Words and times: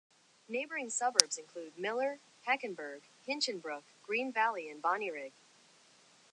Neighbouring 0.47 0.89
suburbs 0.89 1.37
include 1.37 1.77
Miller, 1.77 2.17
Heckenberg, 2.47 3.03
Hinchinbrook, 3.27 3.83
Green 4.01 4.31
Valley 4.31 4.67
and 4.67 4.81
Bonnyrigg. 4.81 5.31